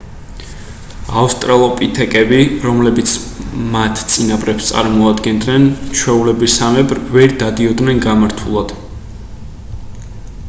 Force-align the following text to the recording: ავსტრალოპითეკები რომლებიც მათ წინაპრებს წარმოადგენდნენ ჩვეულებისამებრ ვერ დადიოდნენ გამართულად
ავსტრალოპითეკები 1.23 2.39
რომლებიც 2.67 3.13
მათ 3.75 4.01
წინაპრებს 4.13 4.71
წარმოადგენდნენ 4.71 5.67
ჩვეულებისამებრ 5.99 7.01
ვერ 7.17 7.35
დადიოდნენ 7.43 8.01
გამართულად 8.07 8.73